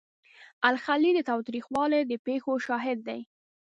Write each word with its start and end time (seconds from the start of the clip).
الخلیل 0.69 1.15
د 1.17 1.21
تاوتریخوالي 1.29 2.01
د 2.05 2.13
پیښو 2.25 2.53
شاهد 2.67 2.97
دی. 3.07 3.21